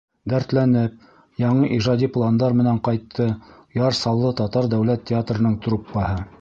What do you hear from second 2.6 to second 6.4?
менән ҡайтты Яр Саллы татар дәүләт театрының труппаһы.